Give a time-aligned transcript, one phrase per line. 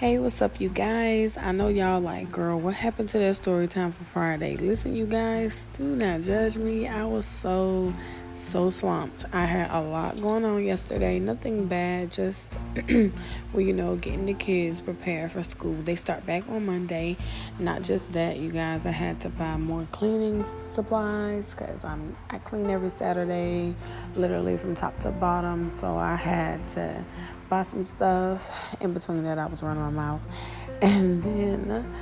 [0.00, 1.36] Hey, what's up, you guys?
[1.36, 4.56] I know y'all like, girl, what happened to that story time for Friday?
[4.56, 6.88] Listen, you guys, do not judge me.
[6.88, 7.92] I was so,
[8.40, 9.24] so slumped.
[9.32, 11.18] I had a lot going on yesterday.
[11.18, 15.74] Nothing bad, just, well, you know, getting the kids prepared for school.
[15.82, 17.16] They start back on Monday.
[17.58, 22.38] Not just that, you guys, I had to buy more cleaning supplies because I'm I
[22.38, 23.74] clean every Saturday,
[24.16, 25.70] literally from top to bottom.
[25.70, 27.04] So I had to
[27.48, 28.76] buy some stuff.
[28.80, 30.22] In between that, I was running my mouth.
[30.82, 31.92] And then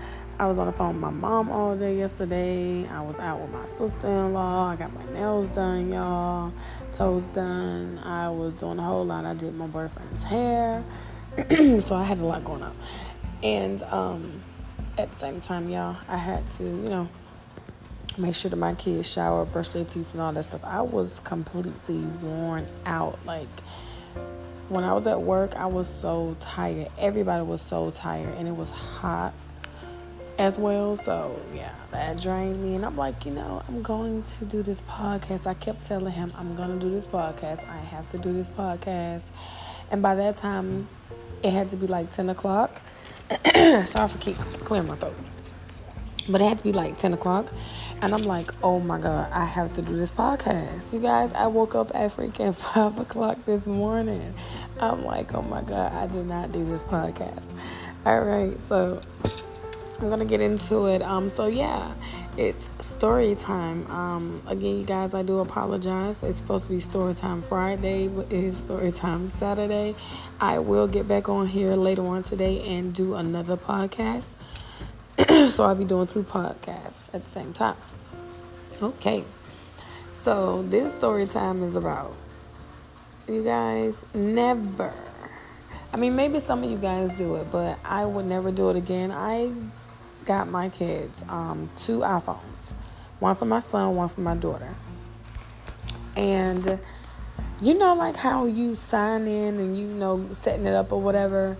[0.40, 2.86] I was on the phone with my mom all day yesterday.
[2.86, 4.68] I was out with my sister in law.
[4.68, 6.52] I got my nails done, y'all.
[6.92, 7.98] Toes done.
[8.04, 9.24] I was doing a whole lot.
[9.24, 10.84] I did my boyfriend's hair.
[11.80, 12.76] so I had a lot going on.
[13.42, 14.40] And um,
[14.96, 17.08] at the same time, y'all, I had to, you know,
[18.16, 20.64] make sure that my kids shower, brush their teeth, and all that stuff.
[20.64, 23.18] I was completely worn out.
[23.26, 23.48] Like,
[24.68, 26.90] when I was at work, I was so tired.
[26.96, 29.34] Everybody was so tired, and it was hot
[30.38, 30.96] as well.
[30.96, 32.76] So, yeah, that drained me.
[32.76, 35.46] And I'm like, you know, I'm going to do this podcast.
[35.46, 37.68] I kept telling him, I'm going to do this podcast.
[37.68, 39.30] I have to do this podcast.
[39.90, 40.88] And by that time,
[41.42, 42.80] it had to be like 10 o'clock.
[43.84, 45.16] Sorry for keep clearing my throat.
[46.28, 47.52] But it had to be like 10 o'clock.
[48.00, 50.92] And I'm like, oh my God, I have to do this podcast.
[50.92, 54.34] You guys, I woke up at freaking 5 o'clock this morning.
[54.78, 57.52] I'm like, oh my God, I did not do this podcast.
[58.06, 59.00] All right, so
[60.00, 61.02] I'm gonna get into it.
[61.02, 61.92] Um, so yeah,
[62.36, 63.90] it's story time.
[63.90, 66.22] Um, again, you guys, I do apologize.
[66.22, 69.96] It's supposed to be story time Friday, but it is story time Saturday.
[70.40, 74.28] I will get back on here later on today and do another podcast.
[75.50, 77.76] so I'll be doing two podcasts at the same time.
[78.80, 79.24] Okay.
[80.12, 82.14] So this story time is about
[83.28, 84.92] you guys never.
[85.92, 88.76] I mean, maybe some of you guys do it, but I would never do it
[88.76, 89.10] again.
[89.10, 89.52] I
[90.28, 92.72] got my kids um, two iPhones,
[93.18, 94.74] one for my son, one for my daughter,
[96.16, 96.78] and
[97.60, 101.56] you know, like how you sign in and you know setting it up or whatever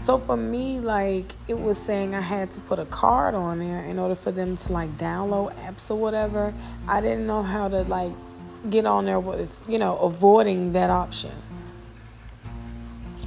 [0.00, 3.84] so for me, like it was saying I had to put a card on there
[3.84, 6.54] in order for them to like download apps or whatever.
[6.88, 8.12] I didn't know how to like
[8.70, 11.32] get on there with, you know, avoiding that option.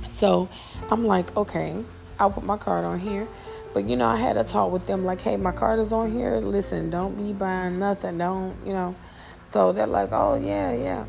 [0.10, 0.50] So
[0.90, 1.76] I'm like, okay,
[2.20, 3.28] I'll put my card on here.
[3.74, 6.12] But you know, I had a talk with them like, hey, my card is on
[6.12, 6.38] here.
[6.38, 8.18] Listen, don't be buying nothing.
[8.18, 8.96] Don't, you know.
[9.42, 11.06] So they're like, oh yeah, yeah.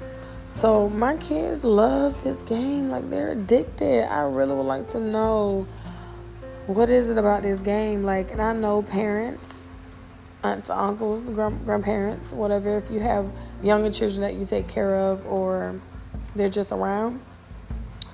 [0.51, 4.11] So my kids love this game, like they're addicted.
[4.11, 5.67] I really would like to know
[6.67, 9.67] what is it about this game, like, and I know parents,
[10.43, 12.79] aunts, uncles, grand- grandparents, whatever.
[12.79, 13.31] If you have
[13.63, 15.81] younger children that you take care of or
[16.35, 17.21] they're just around,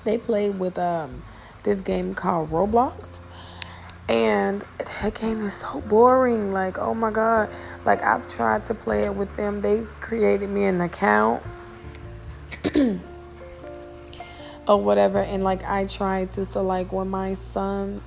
[0.05, 1.23] they play with um,
[1.63, 3.21] this game called Roblox.
[4.11, 6.51] And that game is so boring.
[6.51, 7.49] Like, oh my God.
[7.85, 9.61] Like, I've tried to play it with them.
[9.61, 11.45] They created me an account
[14.69, 18.03] or whatever and like I tried to so like when my son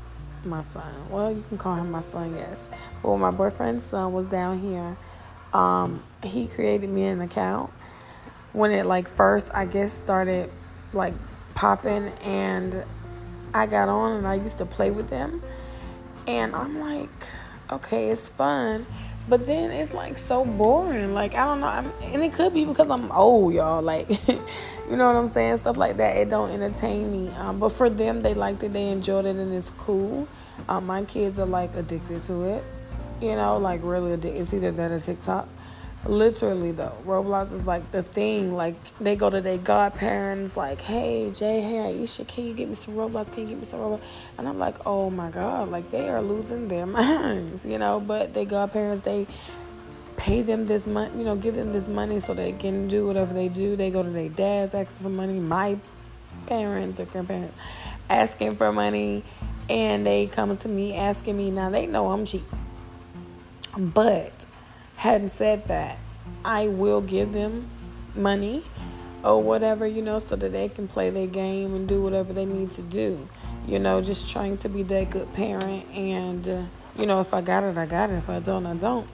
[0.45, 2.69] my son well you can call him my son yes
[3.01, 4.97] but when my boyfriend's son was down here
[5.53, 7.69] um he created me an account
[8.53, 10.49] when it like first I guess started
[10.93, 11.13] like
[11.53, 12.83] popping and
[13.53, 15.41] I got on and I used to play with him
[16.27, 17.09] and I'm like
[17.71, 18.85] okay it's fun
[19.27, 21.13] but then it's like so boring.
[21.13, 23.81] Like I don't know, I'm, and it could be because I'm old, y'all.
[23.81, 25.57] Like, you know what I'm saying?
[25.57, 26.17] Stuff like that.
[26.17, 27.29] It don't entertain me.
[27.35, 28.73] Um, but for them, they liked it.
[28.73, 30.27] They enjoyed it, and it's cool.
[30.67, 32.63] Um, my kids are like addicted to it.
[33.21, 34.41] You know, like really addicted.
[34.41, 35.47] It's either that or TikTok.
[36.05, 38.53] Literally though, Roblox is like the thing.
[38.53, 42.75] Like they go to their godparents, like, "Hey Jay, hey Aisha, can you get me
[42.75, 43.31] some Roblox?
[43.31, 44.01] Can you get me some Roblox?"
[44.37, 48.01] And I'm like, "Oh my god!" Like they are losing their minds, you know.
[48.01, 49.27] But their godparents, they
[50.17, 53.33] pay them this money, you know, give them this money so they can do whatever
[53.33, 53.77] they do.
[53.77, 55.39] They go to their dads asking for money.
[55.39, 55.77] My
[56.47, 57.55] parents or grandparents
[58.09, 59.23] asking for money,
[59.69, 61.49] and they come to me asking me.
[61.49, 62.43] Now they know I'm cheap,
[63.77, 64.45] but
[65.03, 65.97] hadn't said that,
[66.45, 67.69] I will give them
[68.15, 68.63] money
[69.21, 72.45] or whatever, you know, so that they can play their game and do whatever they
[72.45, 73.27] need to do.
[73.67, 75.89] You know, just trying to be that good parent.
[75.93, 76.63] And, uh,
[76.97, 78.13] you know, if I got it, I got it.
[78.13, 79.09] If I don't, I don't.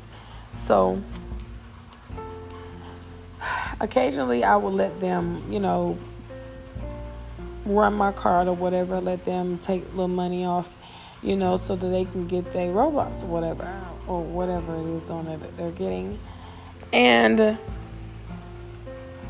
[0.53, 1.01] So,
[3.79, 5.97] occasionally I will let them, you know,
[7.65, 10.75] run my card or whatever, let them take little money off,
[11.21, 13.69] you know, so that they can get their robots or whatever,
[14.07, 16.17] or whatever it is on it that they're getting.
[16.93, 17.57] And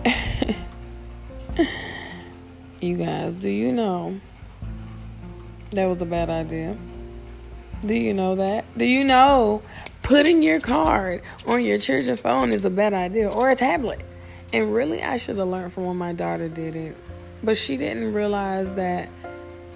[2.82, 4.20] you guys, do you know
[5.72, 6.78] that was a bad idea?
[7.82, 8.66] Do you know that?
[8.78, 9.62] Do you know
[10.04, 14.02] putting your card on your children's phone is a bad idea or a tablet?
[14.52, 16.98] And really, I should have learned from when my daughter did it,
[17.44, 19.10] but she didn't realize that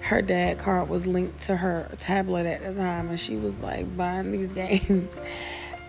[0.04, 3.96] her dad card was linked to her tablet at the time and she was like
[3.96, 5.20] buying these games.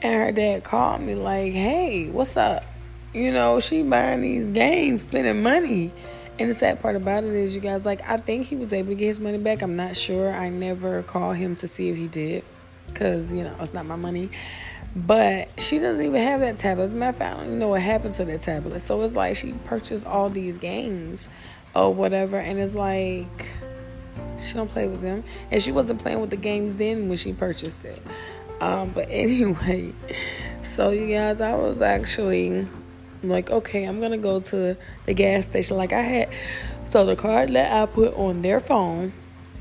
[0.01, 2.65] And her dad called me like hey what's up?
[3.13, 5.91] You know she buying these games spending money.
[6.39, 8.89] And the sad part about it is you guys like i think he was able
[8.89, 9.61] to get his money back.
[9.61, 10.31] I'm not sure.
[10.31, 12.45] I never called him to see if he did
[12.87, 14.29] because you know it's not my money.
[14.95, 16.85] But she doesn't even have that tablet.
[16.85, 18.79] As a matter of fact, I don't even know what happened to that tablet.
[18.79, 21.27] So it's like she purchased all these games
[21.75, 23.51] or whatever, and it's like
[24.39, 27.33] she don't play with them, and she wasn't playing with the games then when she
[27.33, 28.01] purchased it.
[28.61, 29.93] Um, but anyway,
[30.63, 32.67] so you guys, I was actually
[33.23, 35.77] like, okay, I'm gonna go to the gas station.
[35.77, 36.29] Like I had,
[36.85, 39.13] so the card that I put on their phone,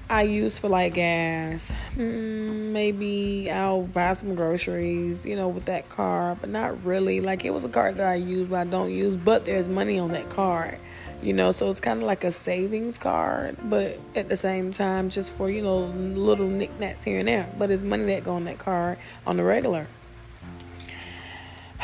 [0.09, 1.73] I used for like gas.
[1.97, 7.21] Mm, maybe I'll buy some groceries, you know, with that card, but not really.
[7.21, 9.17] Like it was a card that I use, but I don't use.
[9.17, 10.79] But there's money on that card
[11.22, 15.08] you know so it's kind of like a savings card but at the same time
[15.08, 17.49] just for you know little knickknacks here and there.
[17.58, 19.87] But it's money that go on that card on the regular.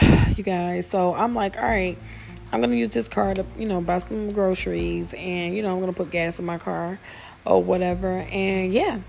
[0.36, 1.98] You guys so i'm like all right
[2.50, 5.80] i'm gonna use this card to you know buy some groceries and you know i'm
[5.80, 6.98] gonna put gas in my car
[7.44, 8.08] or whatever.
[8.30, 9.00] And yeah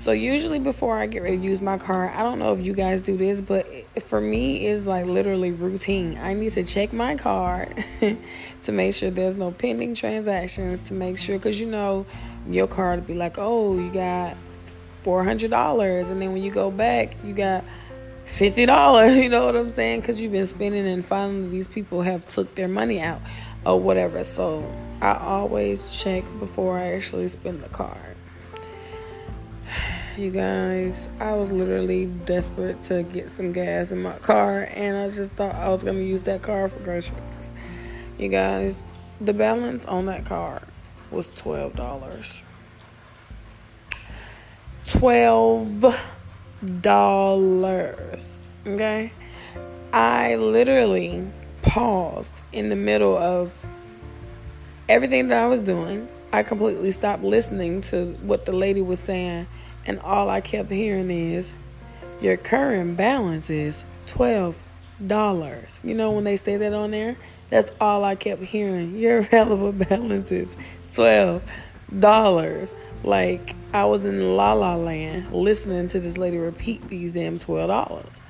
[0.00, 2.72] so usually before I get ready to use my car, I don't know if you
[2.72, 3.66] guys do this, but
[4.00, 6.16] for me it's like literally routine.
[6.16, 7.84] I need to check my card
[8.62, 12.06] to make sure there's no pending transactions to make sure cuz you know
[12.48, 14.38] your card would be like, "Oh, you got
[15.04, 17.62] $400." And then when you go back, you got
[18.24, 19.18] fifty dollars.
[19.22, 20.00] You know what I'm saying?
[20.00, 23.20] Because you've been spending, and finally these people have took their money out
[23.66, 24.24] or whatever.
[24.24, 24.64] So
[25.02, 28.09] I always check before I actually spend the card.
[30.16, 35.08] You guys, I was literally desperate to get some gas in my car, and I
[35.08, 37.52] just thought I was gonna use that car for groceries.
[38.18, 38.82] You guys,
[39.20, 40.62] the balance on that car
[41.10, 42.42] was twelve dollars.
[44.86, 45.96] Twelve
[46.82, 48.46] dollars.
[48.66, 49.12] Okay,
[49.92, 51.26] I literally
[51.62, 53.64] paused in the middle of
[54.88, 56.08] everything that I was doing.
[56.32, 59.46] I completely stopped listening to what the lady was saying
[59.86, 61.54] and all I kept hearing is
[62.20, 64.62] your current balance is twelve
[65.06, 65.80] dollars.
[65.82, 67.16] You know when they say that on there?
[67.48, 68.96] That's all I kept hearing.
[68.98, 70.56] Your available balance is
[70.92, 71.42] twelve
[71.98, 72.72] dollars.
[73.02, 77.68] Like I was in La La Land listening to this lady repeat these damn twelve
[77.68, 78.20] dollars.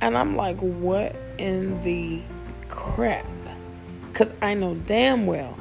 [0.00, 2.22] And I'm like, what in the
[2.68, 3.26] crap?
[4.14, 5.56] Cause I know damn well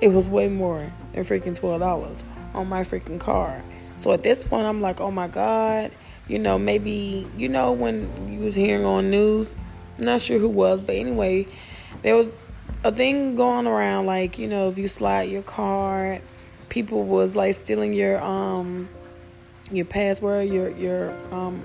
[0.00, 2.24] it was way more than freaking twelve dollars
[2.54, 3.62] on my freaking card.
[3.96, 5.90] So at this point, I'm like, oh my God,
[6.28, 9.56] you know, maybe, you know, when you was hearing on news,
[9.98, 11.46] I'm not sure who was, but anyway,
[12.02, 12.34] there was
[12.82, 16.22] a thing going around like, you know, if you slide your card,
[16.68, 18.88] people was like stealing your, um,
[19.70, 21.62] your password, your, your, um,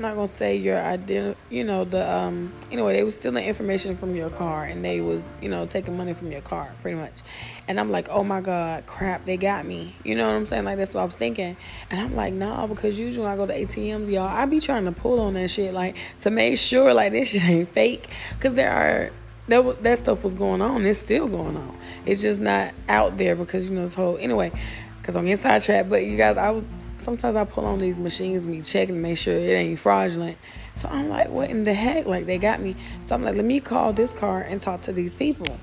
[0.00, 3.98] I'm not gonna say your ident you know, the um anyway, they was stealing information
[3.98, 7.20] from your car and they was, you know, taking money from your car pretty much.
[7.68, 9.94] And I'm like, Oh my god, crap, they got me.
[10.02, 10.64] You know what I'm saying?
[10.64, 11.54] Like that's what I was thinking.
[11.90, 14.92] And I'm like, nah, because usually I go to ATMs, y'all, I be trying to
[14.92, 18.08] pull on that shit like to make sure like this shit ain't fake.
[18.40, 19.10] Cause there are
[19.48, 20.86] that that stuff was going on.
[20.86, 21.76] It's still going on.
[22.06, 24.50] It's just not out there because you know it's whole anyway.
[24.98, 26.64] Because I'm getting sidetracked, but you guys, I was
[27.00, 30.38] sometimes I pull on these machines and checking to make sure it ain't fraudulent.
[30.74, 32.06] So I'm like, what in the heck?
[32.06, 32.76] Like they got me.
[33.04, 35.58] So I'm like, let me call this car and talk to these people.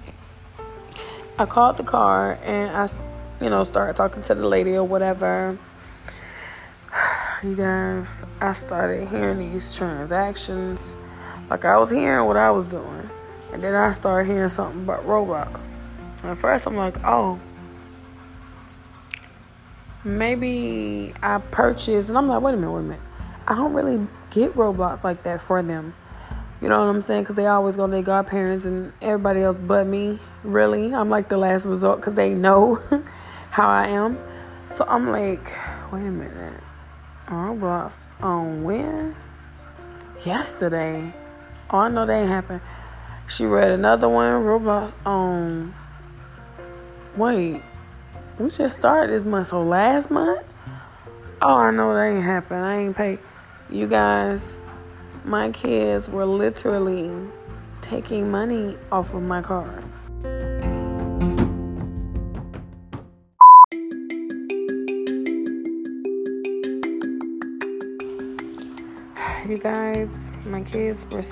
[1.39, 2.87] I called the car and I,
[3.43, 5.57] you know, started talking to the lady or whatever.
[7.43, 10.95] You guys, I started hearing these transactions.
[11.51, 13.07] Like I was hearing what I was doing.
[13.53, 15.77] And then I started hearing something about robots.
[16.23, 17.39] And at first I'm like, oh,
[20.07, 23.01] maybe I purchased and I'm like, wait a minute, wait a minute.
[23.47, 25.93] I don't really get Roblox like that for them.
[26.61, 27.23] You know what I'm saying?
[27.23, 30.19] Because they always go to their godparents and everybody else but me.
[30.43, 32.75] Really, I'm like the last resort because they know
[33.51, 34.17] how I am.
[34.71, 35.53] So I'm like,
[35.91, 36.61] wait a minute.
[37.27, 39.15] Roblox on when?
[40.25, 41.13] Yesterday.
[41.69, 42.61] Oh, I know that happened.
[43.27, 44.31] She read another one.
[44.43, 45.75] Roblox on.
[47.15, 47.61] Wait,
[48.39, 50.45] we just started this month, so last month.
[51.41, 52.63] Oh, I know that ain't happened.
[52.63, 53.17] I ain't paid.
[53.71, 54.55] You guys,
[55.25, 57.09] my kids were literally
[57.81, 59.83] taking money off of my card.
[69.49, 71.23] You guys, my kids were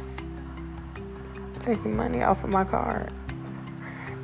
[1.59, 3.13] taking money off of my card.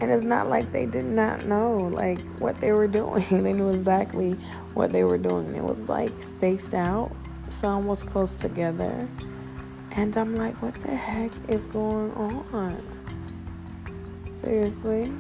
[0.01, 3.23] And it's not like they did not know like what they were doing.
[3.43, 4.33] they knew exactly
[4.73, 5.55] what they were doing.
[5.55, 7.11] It was like spaced out.
[7.49, 9.07] Some was close together.
[9.91, 12.81] And I'm like, what the heck is going on?
[14.21, 15.11] Seriously?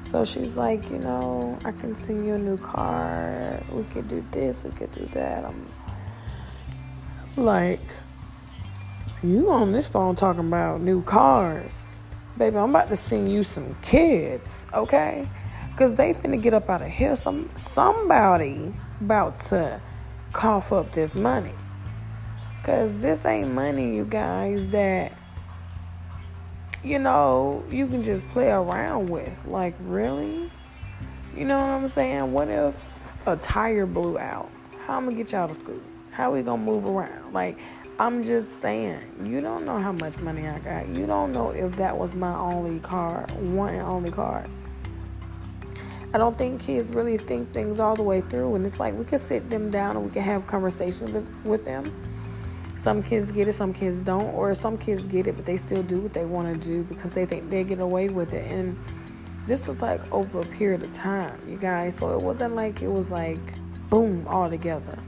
[0.00, 3.62] So she's like, you know, I can send you a new car.
[3.70, 5.44] We could do this, we could do that.
[5.44, 5.68] I'm
[7.36, 7.80] like,
[9.22, 11.86] you on this phone talking about new cars.
[12.38, 15.28] Baby, I'm about to send you some kids, okay?
[15.76, 17.16] Cause they finna get up out of here.
[17.16, 19.80] Some somebody about to
[20.32, 21.52] cough up this money.
[22.62, 25.12] Cause this ain't money, you guys, that
[26.86, 29.46] you know, you can just play around with.
[29.46, 30.50] Like, really?
[31.36, 32.32] You know what I'm saying?
[32.32, 32.94] What if
[33.26, 34.50] a tire blew out?
[34.86, 35.80] How am I gonna get y'all to school?
[36.12, 37.32] How we gonna move around?
[37.32, 37.58] Like,
[37.98, 40.86] I'm just saying, you don't know how much money I got.
[40.86, 44.44] You don't know if that was my only car, one and only car.
[46.12, 48.54] I don't think kids really think things all the way through.
[48.54, 51.64] And it's like we could sit them down and we can have conversations with, with
[51.64, 51.90] them.
[52.74, 54.34] Some kids get it, some kids don't.
[54.34, 57.12] Or some kids get it, but they still do what they want to do because
[57.12, 58.50] they think they get away with it.
[58.50, 58.78] And
[59.46, 61.96] this was like over a period of time, you guys.
[61.96, 63.40] So it wasn't like it was like
[63.88, 64.98] boom all together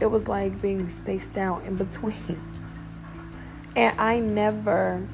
[0.00, 2.40] it was like being spaced out in between.
[3.76, 5.06] And I never,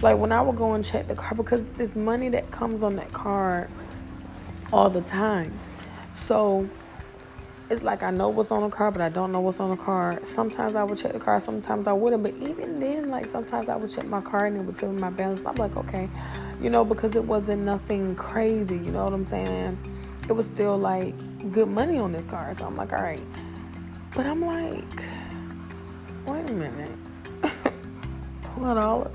[0.00, 2.96] like when I would go and check the car, because there's money that comes on
[2.96, 3.70] that card
[4.72, 5.56] all the time.
[6.12, 6.68] So
[7.68, 9.76] it's like I know what's on the car, but I don't know what's on the
[9.76, 10.18] car.
[10.24, 12.24] Sometimes I would check the car, sometimes I wouldn't.
[12.24, 15.00] But even then, like sometimes I would check my car and it would tell me
[15.00, 15.44] my balance.
[15.46, 16.08] I'm like, okay,
[16.60, 18.76] you know, because it wasn't nothing crazy.
[18.76, 19.78] You know what I'm saying?
[20.28, 21.14] It was still like
[21.52, 22.52] good money on this car.
[22.54, 23.22] So I'm like, all right
[24.14, 25.04] but I'm like,
[26.26, 26.98] wait a minute.
[28.42, 29.12] twelve dollars.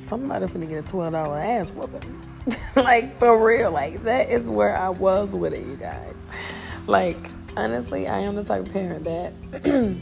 [0.00, 2.22] Somebody finna get a twelve dollar ass whooping.
[2.76, 3.70] like for real.
[3.70, 6.26] Like that is where I was with it, you guys.
[6.86, 7.18] Like,
[7.56, 9.32] honestly, I am the type of parent that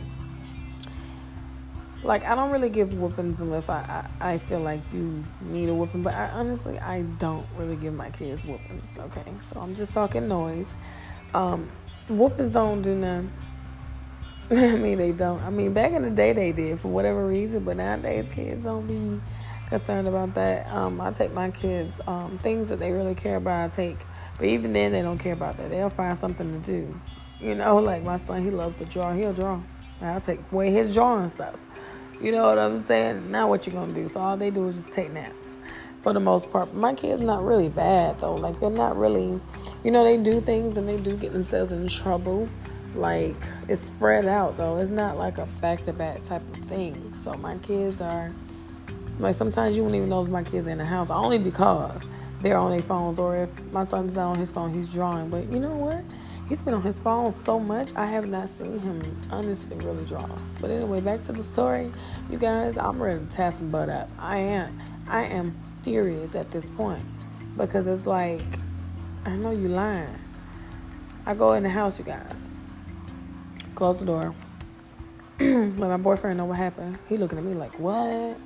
[2.03, 5.75] like I don't really give whoopings unless I, I, I feel like you need a
[5.75, 6.03] whooping.
[6.03, 8.99] But I honestly I don't really give my kids whoopings.
[8.99, 10.75] Okay, so I'm just talking noise.
[11.35, 11.69] Um,
[12.09, 13.33] whoopers don't do none.
[14.51, 15.41] I mean, they don't.
[15.43, 18.87] I mean, back in the day they did for whatever reason, but nowadays kids don't
[18.87, 19.21] be
[19.69, 20.67] concerned about that.
[20.73, 23.67] Um, I take my kids um, things that they really care about.
[23.67, 23.99] I take,
[24.39, 25.71] but even then they don't care about that.
[25.71, 27.01] They'll find something to do.
[27.41, 29.13] You know, like my son, he loves to draw.
[29.13, 29.61] He'll draw.
[30.03, 31.65] I'll take away his drawing stuff.
[32.21, 33.31] You know what I'm saying?
[33.31, 34.09] Now what you gonna do?
[34.09, 35.59] So all they do is just take naps
[36.01, 36.75] for the most part.
[36.75, 38.35] My kids not really bad though.
[38.35, 39.41] Like they're not really,
[39.85, 42.49] you know, they do things and they do get themselves in trouble.
[42.95, 43.37] Like
[43.69, 44.79] it's spread out though.
[44.79, 47.15] It's not like a back to back type of thing.
[47.15, 48.33] So my kids are
[49.19, 52.03] like sometimes you won't even if my kids in the house only because
[52.41, 55.29] they're on their phones or if my son's not on his phone, he's drawing.
[55.29, 56.03] But you know what?
[56.49, 60.29] He's been on his phone so much, I have not seen him honestly really draw.
[60.61, 61.93] But anyway, back to the story.
[62.29, 64.11] You guys, I'm ready to test some butt up.
[64.19, 64.81] I am.
[65.07, 67.05] I am furious at this point
[67.57, 68.43] because it's like
[69.25, 70.19] I know you lying.
[71.27, 72.51] I go in the house, you guys.
[73.75, 74.35] Close the door.
[75.41, 76.99] Let my boyfriend know what happened.
[77.09, 78.39] He looking at me like, "What?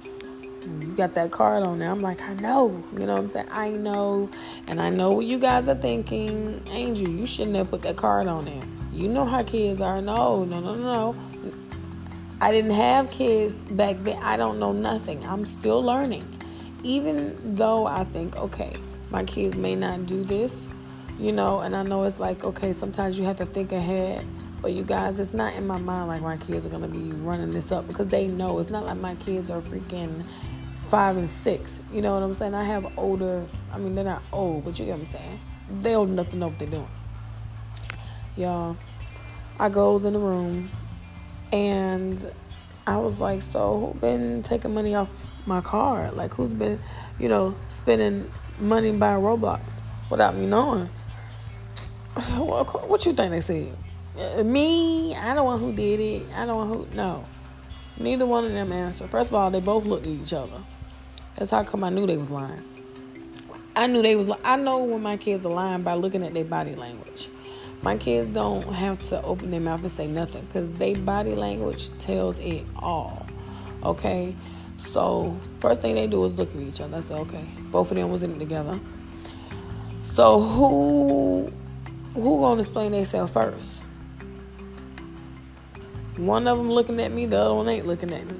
[0.64, 3.48] You got that card on there?" I'm like, "I know." You know what I'm saying?
[3.52, 4.30] I know,
[4.66, 6.62] and I know what you guys are thinking.
[6.70, 8.62] Angel, you shouldn't have put that card on there.
[8.92, 10.02] You know how kids are.
[10.02, 11.16] No, no, no, no.
[12.40, 14.18] I didn't have kids back then.
[14.22, 15.24] I don't know nothing.
[15.24, 16.26] I'm still learning
[16.84, 18.76] even though I think, okay,
[19.10, 20.68] my kids may not do this,
[21.18, 24.24] you know, and I know it's like, okay, sometimes you have to think ahead.
[24.60, 27.50] But you guys, it's not in my mind like my kids are gonna be running
[27.50, 30.24] this up because they know it's not like my kids are freaking
[30.74, 31.80] five and six.
[31.92, 32.54] You know what I'm saying?
[32.54, 33.46] I have older.
[33.72, 35.40] I mean, they're not old, but you get what I'm saying.
[35.82, 36.88] They old enough to know what they're doing.
[38.36, 38.76] Y'all,
[39.58, 40.70] I goes in the room,
[41.52, 42.32] and
[42.86, 46.14] I was like, so who been taking money off my card?
[46.14, 46.80] Like, who's been,
[47.18, 49.60] you know, spending money buying Roblox
[50.10, 50.88] without me knowing?
[52.36, 53.76] What you think they said?
[54.18, 55.14] Uh, me?
[55.16, 56.22] I don't know who did it.
[56.34, 56.88] I don't know who.
[56.94, 57.24] No.
[57.98, 59.10] Neither one of them answered.
[59.10, 60.62] First of all, they both looked at each other.
[61.36, 62.62] That's how come I knew they was lying.
[63.76, 64.30] I knew they was.
[64.44, 67.28] I know when my kids are lying by looking at their body language.
[67.82, 71.90] My kids don't have to open their mouth and say nothing because their body language
[71.98, 73.26] tells it all.
[73.82, 74.34] Okay?
[74.78, 76.98] So first thing they do is look at each other.
[76.98, 78.78] I said, okay, both of them was in it together.
[80.02, 81.52] So who
[82.14, 83.80] who gonna explain themselves first?
[86.16, 88.36] One of them looking at me, the other one ain't looking at me.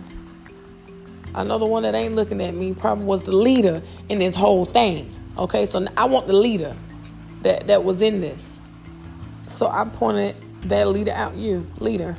[1.35, 4.37] I know the one that ain't looking at me probably was the leader in this
[4.37, 5.13] whole thing.
[5.37, 6.77] Okay, so I want the leader
[7.43, 8.61] that, that was in this.
[9.49, 10.37] So I pointed
[10.69, 11.35] that leader out.
[11.35, 12.17] You, leader.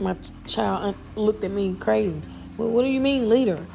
[0.00, 0.16] My
[0.46, 2.20] child uh, looked at me crazy.
[2.56, 3.66] Well, what do you mean, leader?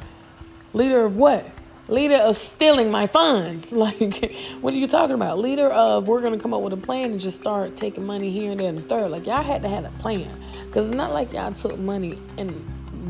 [0.72, 1.46] Leader of what?
[1.88, 3.72] Leader of stealing my funds.
[3.82, 5.38] Like, what are you talking about?
[5.38, 8.52] Leader of we're gonna come up with a plan and just start taking money here
[8.52, 9.10] and there and the third.
[9.10, 10.30] Like y'all had to have a plan,
[10.70, 12.50] cause it's not like y'all took money and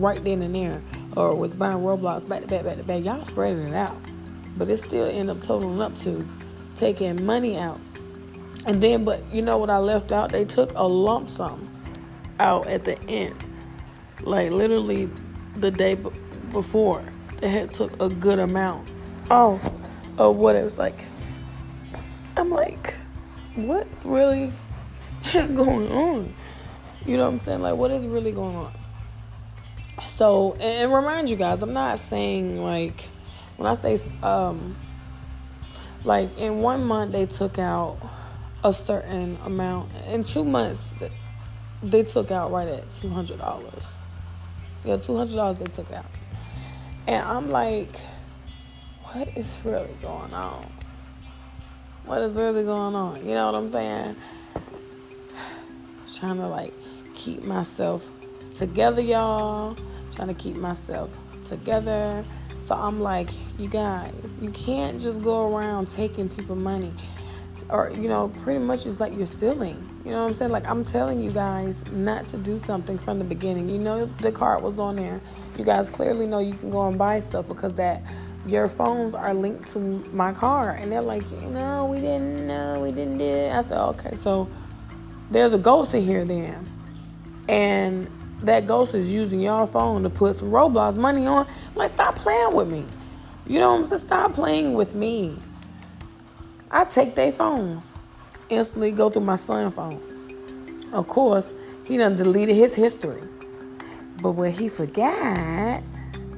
[0.00, 0.82] right then and there,
[1.16, 3.04] or with buying Roblox back to back, back to back.
[3.04, 3.96] Y'all spreading it out,
[4.56, 6.26] but it still end up totaling up to
[6.74, 7.80] taking money out.
[8.64, 10.32] And then, but you know what I left out?
[10.32, 11.68] They took a lump sum
[12.40, 13.34] out at the end,
[14.22, 15.10] like literally
[15.56, 16.10] the day b-
[16.52, 17.02] before.
[17.40, 18.88] They had took a good amount.
[19.30, 19.60] Oh,
[20.18, 21.04] of what it was like.
[22.36, 22.94] I'm like,
[23.54, 24.52] what's really
[25.32, 26.34] going on?
[27.04, 27.60] You know what I'm saying?
[27.60, 28.72] Like, what is really going on?
[30.06, 33.08] So, and remind you guys, I'm not saying like
[33.56, 34.76] when I say um
[36.04, 37.98] like in one month they took out
[38.64, 39.90] a certain amount.
[40.06, 40.84] In two months
[41.82, 43.86] they took out right at two hundred dollars.
[44.84, 46.06] Hundred dollars they took out.
[47.06, 48.00] And I'm like,
[49.04, 50.72] what is really going on?
[52.04, 53.24] What is really going on?
[53.26, 54.16] You know what I'm saying?
[56.16, 56.74] Trying to like
[57.14, 58.10] keep myself
[58.52, 59.76] together, y'all
[60.12, 62.24] trying to keep myself together.
[62.58, 66.92] So I'm like, you guys, you can't just go around taking people money.
[67.72, 69.82] Or, you know, pretty much it's like you're stealing.
[70.04, 70.50] You know what I'm saying?
[70.50, 73.70] Like, I'm telling you guys not to do something from the beginning.
[73.70, 75.22] You know, the card was on there.
[75.56, 78.02] You guys clearly know you can go and buy stuff because that
[78.46, 79.78] your phones are linked to
[80.12, 80.72] my car.
[80.72, 83.52] And they're like, you know, we didn't know, we didn't do it.
[83.52, 84.48] I said, okay, so
[85.30, 86.68] there's a ghost in here then.
[87.48, 88.06] And
[88.42, 91.46] that ghost is using your phone to put some Roblox money on.
[91.74, 92.84] like, stop playing with me.
[93.46, 94.00] You know I'm saying?
[94.00, 95.38] Stop playing with me.
[96.74, 97.94] I take their phones,
[98.48, 100.00] instantly go through my son's phone.
[100.90, 101.52] Of course,
[101.84, 103.20] he done deleted his history.
[104.22, 105.82] But what he forgot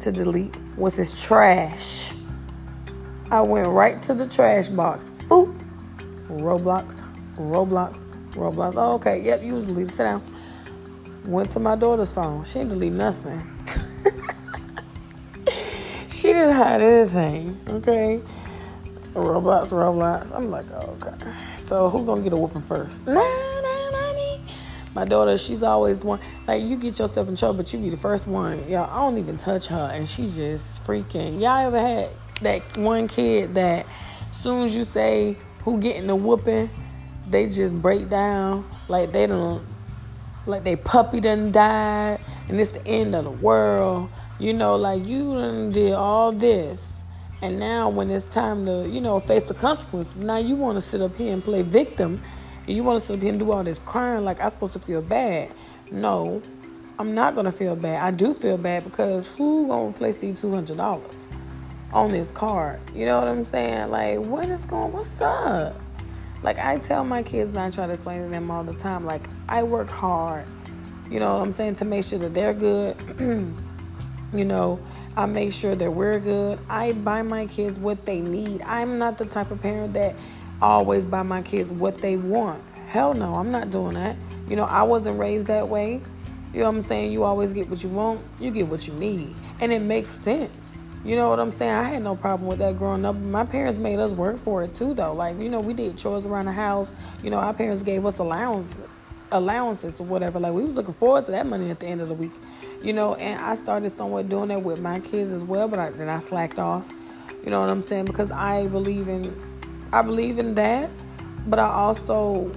[0.01, 2.14] to delete was his trash.
[3.31, 5.12] I went right to the trash box.
[5.29, 5.57] Boop.
[6.29, 7.05] Roblox,
[7.37, 8.75] Roblox, Roblox.
[8.77, 9.92] Oh, okay, yep, you was deleted.
[9.92, 10.23] Sit down.
[11.27, 12.42] Went to my daughter's phone.
[12.42, 13.40] She didn't delete nothing.
[16.09, 17.57] she didn't hide anything.
[17.68, 18.20] Okay.
[19.14, 20.35] Roblox, Roblox.
[20.35, 21.14] I'm like, oh, okay.
[21.61, 23.07] So who gonna get a whooping first?
[23.07, 23.74] Nah, nah.
[24.94, 26.20] My daughter, she's always the one.
[26.46, 28.68] Like you get yourself in trouble, but you be the first one.
[28.68, 31.40] Y'all, I don't even touch her, and she just freaking.
[31.40, 32.11] Y'all ever had
[32.42, 33.87] that one kid that,
[34.31, 36.70] soon as you say who getting the whooping,
[37.29, 39.66] they just break down like they don't
[40.46, 44.11] like they puppy done died and it's the end of the world.
[44.38, 47.04] You know, like you done did all this.
[47.45, 50.81] And now when it's time to, you know, face the consequences, now you want to
[50.81, 52.23] sit up here and play victim.
[52.67, 54.73] And you want to sit up here and do all this crying like I'm supposed
[54.73, 55.53] to feel bad.
[55.91, 56.41] No,
[56.99, 58.03] I'm not going to feel bad.
[58.03, 61.27] I do feel bad because who going to replace these $200
[61.93, 62.81] on this card?
[62.95, 63.91] You know what I'm saying?
[63.91, 65.79] Like, what is going, what's up?
[66.43, 69.05] Like I tell my kids and I try to explain to them all the time,
[69.05, 70.47] like I work hard,
[71.11, 72.97] you know what I'm saying, to make sure that they're good.
[74.35, 74.81] you know,
[75.16, 76.59] I make sure that we're good.
[76.68, 78.62] I buy my kids what they need.
[78.62, 80.14] I'm not the type of parent that
[80.61, 82.62] always buy my kids what they want.
[82.88, 84.16] Hell no, I'm not doing that.
[84.49, 86.01] You know, I wasn't raised that way.
[86.53, 87.12] You know what I'm saying?
[87.12, 89.35] You always get what you want, you get what you need.
[89.61, 90.73] And it makes sense.
[91.05, 91.73] You know what I'm saying?
[91.73, 93.16] I had no problem with that growing up.
[93.16, 95.12] My parents made us work for it too, though.
[95.12, 96.92] Like, you know, we did chores around the house.
[97.23, 98.75] You know, our parents gave us allowance,
[99.33, 100.39] allowances or whatever.
[100.39, 102.33] Like, we was looking forward to that money at the end of the week.
[102.83, 105.91] You know, and I started somewhat doing that with my kids as well, but I,
[105.91, 106.89] then I slacked off.
[107.45, 108.07] You know what I'm saying?
[108.07, 109.35] Because I believe in,
[109.93, 110.91] I believe in that,
[111.47, 112.53] but I also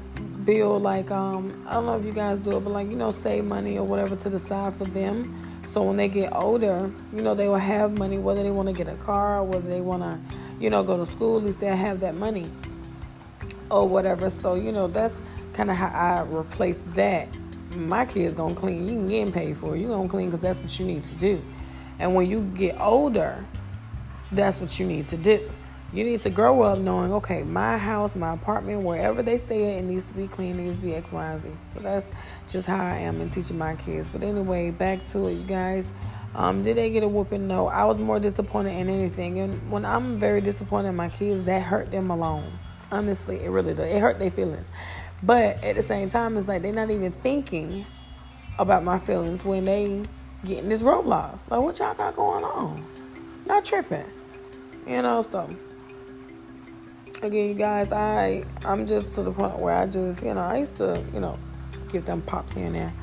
[0.46, 3.12] build like um I don't know if you guys do it, but like you know,
[3.12, 7.22] save money or whatever to the side for them so when they get older, you
[7.22, 10.02] know, they will have money, whether they want to get a car, whether they want
[10.02, 10.18] to,
[10.62, 12.50] you know, go to school, at least they'll have that money
[13.70, 14.30] or whatever.
[14.30, 15.20] So, you know, that's
[15.58, 17.28] kind of how I replace that.
[17.76, 18.88] My kid's to clean.
[18.88, 19.80] You can get paid for it.
[19.80, 21.42] You're going to clean because that's what you need to do.
[22.00, 23.44] And when you get older,
[24.32, 25.50] that's what you need to do.
[25.92, 29.80] You need to grow up knowing, okay, my house, my apartment, wherever they stay at,
[29.80, 31.50] it needs to be clean, it needs to be X, Y, and Z.
[31.74, 32.12] So that's
[32.48, 34.10] just how I am in teaching my kids.
[34.10, 35.92] But anyway, back to it, you guys.
[36.36, 37.48] Um, did they get a whooping?
[37.48, 37.68] No.
[37.68, 39.40] I was more disappointed in anything.
[39.40, 42.52] And when I'm very disappointed in my kids, that hurt them alone.
[42.92, 43.88] Honestly, it really does.
[43.88, 44.72] It hurt their feelings.
[45.24, 47.86] But at the same time, it's like they're not even thinking
[48.60, 50.04] about my feelings when they
[50.46, 51.50] getting this Roblox.
[51.50, 52.86] Like, what y'all got going on?
[53.48, 54.06] Y'all tripping.
[54.86, 55.50] You know, so
[57.22, 60.58] again, you guys, I I'm just to the point where I just, you know, I
[60.58, 61.38] used to, you know,
[61.92, 62.94] give them pops here and there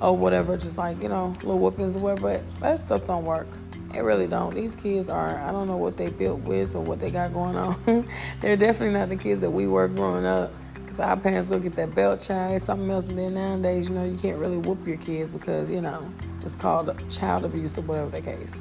[0.00, 3.46] or whatever, just like, you know, little whoopings or whatever, but that stuff don't work.
[3.94, 4.54] It really don't.
[4.54, 7.56] These kids are, I don't know what they built with or what they got going
[7.56, 8.04] on.
[8.40, 10.52] They're definitely not the kids that we were growing up.
[10.92, 13.06] Because our parents go get that belt child, something else.
[13.06, 16.06] And then nowadays, you know, you can't really whoop your kids because, you know,
[16.44, 18.60] it's called child abuse or whatever the case.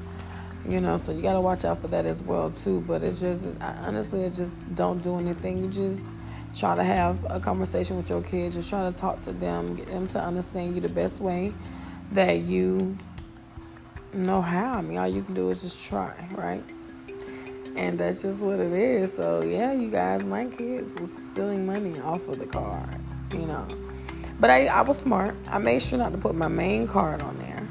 [0.65, 2.85] You know, so you got to watch out for that as well, too.
[2.87, 5.61] But it's just, honestly, it just don't do anything.
[5.61, 6.07] You just
[6.55, 8.55] try to have a conversation with your kids.
[8.55, 11.53] Just try to talk to them, get them to understand you the best way
[12.13, 12.97] that you
[14.13, 14.75] know how.
[14.75, 16.63] I mean, all you can do is just try, right?
[17.75, 19.13] And that's just what it is.
[19.13, 22.95] So, yeah, you guys, my kids was stealing money off of the card,
[23.31, 23.65] you know.
[24.39, 25.35] But I, I was smart.
[25.47, 27.67] I made sure not to put my main card on there.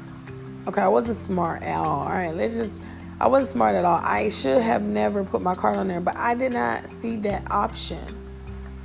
[0.67, 2.01] Okay, I wasn't smart at all.
[2.01, 2.79] All right, let's just,
[3.19, 3.99] I wasn't smart at all.
[4.01, 7.49] I should have never put my card on there, but I did not see that
[7.51, 7.99] option.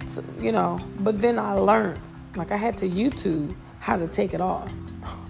[0.06, 2.00] So, you know, but then I learned.
[2.34, 4.72] Like, I had to YouTube how to take it off.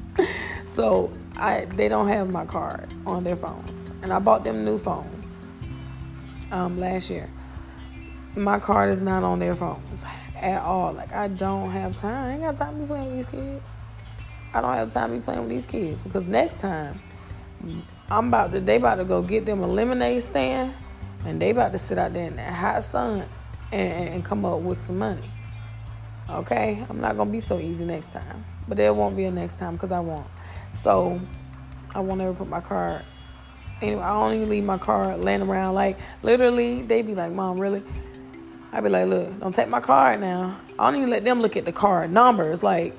[0.65, 3.91] so, I they don't have my card on their phones.
[4.03, 5.16] And I bought them new phones
[6.51, 7.29] um, last year.
[8.35, 10.05] My card is not on their phones
[10.37, 10.93] at all.
[10.93, 12.15] Like I don't have time.
[12.15, 13.73] I ain't got time to be playing with these kids.
[14.53, 17.01] I don't have time to be playing with these kids because next time
[18.11, 20.75] I'm about to they about to go get them a lemonade stand
[21.25, 23.27] and they about to sit out there in that hot sun
[23.73, 25.31] and, and come up with some money.
[26.29, 29.59] Okay, I'm not gonna be so easy next time, but there won't be a next
[29.59, 30.27] time because I won't.
[30.73, 31.21] So
[31.95, 33.03] I won't ever put my card.
[33.83, 35.75] Anyway, I don't even leave my card laying around.
[35.75, 37.83] Like literally, they be like, "Mom, really?"
[38.73, 41.57] I be like, "Look, don't take my card now." I don't even let them look
[41.57, 42.63] at the card numbers.
[42.63, 42.95] Like,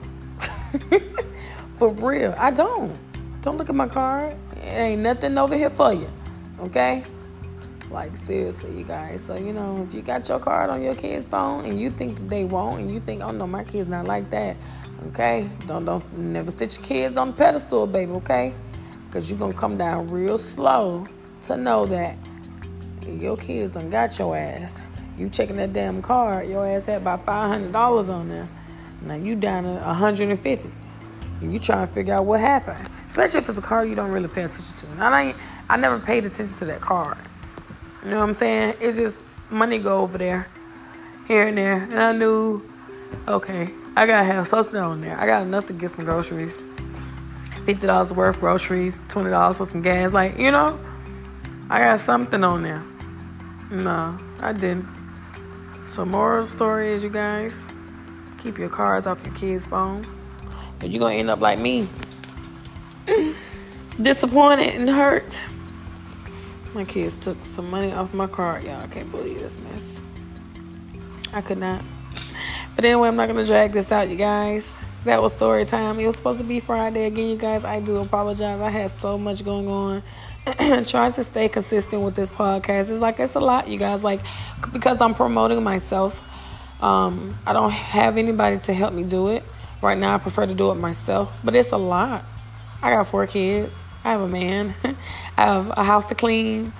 [1.77, 2.95] for real, I don't.
[3.41, 4.35] Don't look at my card.
[4.57, 6.09] It ain't nothing over here for you.
[6.59, 7.03] Okay?
[7.89, 9.23] Like seriously, you guys.
[9.23, 12.29] So you know, if you got your card on your kid's phone and you think
[12.29, 14.57] they won't, and you think, "Oh no, my kid's not like that,"
[15.07, 15.49] okay?
[15.65, 18.11] Don't don't never sit your kids on the pedestal, baby.
[18.11, 18.53] Okay?
[19.07, 21.07] Because you're gonna come down real slow
[21.43, 22.15] to know that
[23.07, 24.79] your kids done got your ass.
[25.17, 28.47] You checking that damn card, your ass had about five hundred dollars on there.
[29.01, 30.69] Now you down to 150.
[31.41, 32.89] And you trying to figure out what happened.
[33.05, 34.87] Especially if it's a card you don't really pay attention to.
[34.87, 35.37] And I ain't
[35.69, 37.17] I never paid attention to that card.
[38.03, 38.75] You know what I'm saying?
[38.79, 40.47] It's just money go over there,
[41.27, 41.83] here and there.
[41.83, 42.61] And I knew,
[43.27, 45.19] okay, I gotta have something on there.
[45.19, 46.55] I got enough to get some groceries.
[47.67, 50.13] Fifty dollars worth groceries, twenty dollars for some gas.
[50.13, 50.79] Like, you know,
[51.69, 52.81] I got something on there.
[53.69, 54.87] No, I didn't.
[55.85, 57.51] So moral story is you guys,
[58.41, 60.07] keep your cards off your kids' phone.
[60.81, 61.89] Or you're gonna end up like me.
[64.01, 65.41] Disappointed and hurt.
[66.73, 68.81] My kids took some money off my card, y'all.
[68.81, 70.01] I can't believe this mess.
[71.33, 71.83] I could not.
[72.77, 74.73] But anyway, I'm not gonna drag this out, you guys.
[75.05, 75.99] That was story time.
[75.99, 77.63] It was supposed to be Friday again, you guys.
[77.63, 78.59] I do apologize.
[78.59, 80.03] I had so much going on.
[80.85, 82.89] Trying to stay consistent with this podcast.
[82.89, 84.03] It's like it's a lot, you guys.
[84.03, 84.21] Like
[84.73, 86.21] because I'm promoting myself.
[86.81, 89.43] Um, I don't have anybody to help me do it.
[89.81, 91.31] Right now I prefer to do it myself.
[91.43, 92.25] But it's a lot.
[92.81, 93.77] I got four kids.
[94.03, 94.75] I have a man.
[95.37, 96.73] I have a house to clean,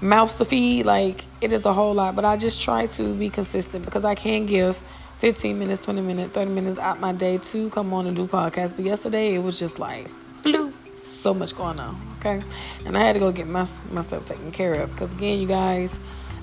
[0.00, 0.86] mouths to feed.
[0.86, 2.16] Like, it is a whole lot.
[2.16, 4.82] But I just try to be consistent because I can give
[5.18, 8.74] 15 minutes, 20 minutes, 30 minutes out my day to come on and do podcasts.
[8.74, 10.08] But yesterday, it was just like,
[10.42, 10.72] flew.
[10.96, 12.00] So much going on.
[12.18, 12.42] Okay.
[12.84, 14.92] And I had to go get my, myself taken care of.
[14.92, 15.98] Because, again, you guys,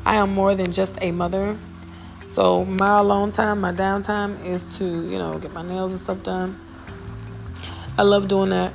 [0.06, 1.58] I am more than just a mother.
[2.28, 6.22] So, my alone time, my downtime is to, you know, get my nails and stuff
[6.24, 6.60] done.
[7.98, 8.74] I love doing that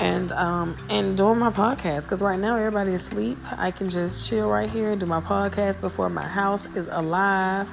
[0.00, 3.38] and um and doing my podcast because right now everybody asleep.
[3.56, 7.68] I can just chill right here and do my podcast before my house is alive.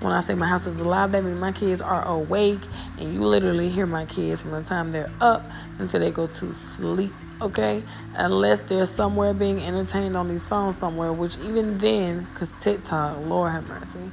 [0.00, 2.60] When i say my house is alive that means my kids are awake
[2.98, 5.44] and you literally hear my kids from the time they're up
[5.78, 7.82] until they go to sleep okay?
[8.14, 13.52] Unless they're somewhere being entertained on these phones somewhere which even then because tiktok lord
[13.52, 14.10] have mercy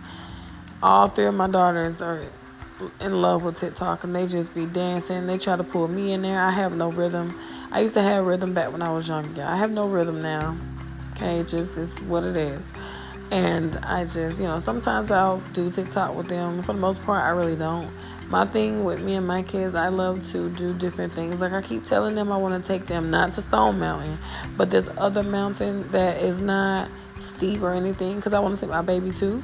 [0.81, 2.23] all three of my daughters are
[2.99, 5.27] in love with TikTok and they just be dancing.
[5.27, 6.39] They try to pull me in there.
[6.39, 7.37] I have no rhythm.
[7.71, 9.43] I used to have rhythm back when I was younger.
[9.43, 10.57] I have no rhythm now.
[11.11, 12.71] Okay, just is what it is.
[13.31, 16.61] And I just, you know, sometimes I'll do TikTok with them.
[16.63, 17.89] For the most part, I really don't.
[18.29, 21.41] My thing with me and my kids, I love to do different things.
[21.41, 24.17] Like I keep telling them I want to take them not to Stone Mountain,
[24.57, 28.69] but this other mountain that is not steep or anything because I want to take
[28.69, 29.43] my baby too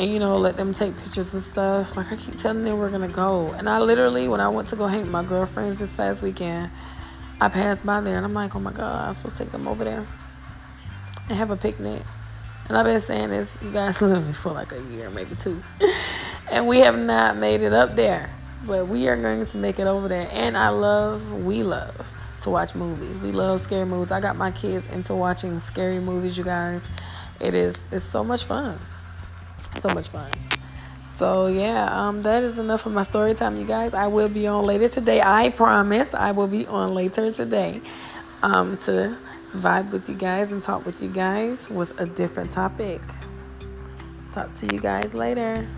[0.00, 1.94] and you know let them take pictures and stuff.
[1.94, 4.76] Like I keep telling them we're gonna go, and I literally when I went to
[4.76, 6.70] go hang with my girlfriends this past weekend,
[7.38, 9.68] I passed by there and I'm like, oh my god, I'm supposed to take them
[9.68, 10.06] over there
[11.28, 12.02] and have a picnic.
[12.66, 15.62] And I've been saying this, you guys, literally for like a year, maybe two,
[16.50, 18.30] and we have not made it up there,
[18.64, 20.30] but we are going to make it over there.
[20.32, 22.10] And I love, we love
[22.40, 23.18] to watch movies.
[23.18, 24.12] We love scary movies.
[24.12, 26.88] I got my kids into watching scary movies, you guys.
[27.38, 28.78] It is it's so much fun
[29.80, 30.30] so much fun.
[31.06, 33.92] So yeah, um, that is enough of my story time, you guys.
[33.94, 35.20] I will be on later today.
[35.22, 37.80] I promise I will be on later today,
[38.42, 39.18] um, to
[39.52, 43.00] vibe with you guys and talk with you guys with a different topic.
[44.32, 45.68] Talk to you guys later.